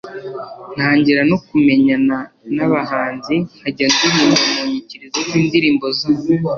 [0.75, 2.17] ntangira no kumenyana
[2.55, 6.25] n’abahanzi nkajya ndirimba mu nyikirizo z’indirimbo zabo.